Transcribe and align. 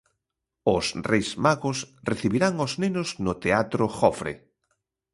Os 0.75 0.85
Reis 1.09 1.29
Magos 1.45 1.77
recibirán 2.09 2.53
os 2.65 2.71
nenos 2.81 3.09
no 3.25 3.33
Teatro 3.43 3.83
Jofre. 3.97 4.33